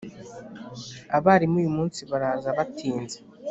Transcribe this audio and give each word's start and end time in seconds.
abarimu 1.17 1.55
uyumunsi 1.61 1.99
baraza 2.11 2.49
batinze 2.57 3.17